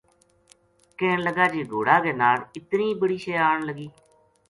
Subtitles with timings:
[0.97, 3.87] کہن لگا جی گھوڑا کے ناڑ اتنی بڑی شے آن لگی